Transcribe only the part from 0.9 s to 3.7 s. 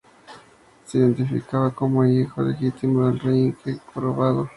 identificaba como hijo ilegítimo del rey Inge I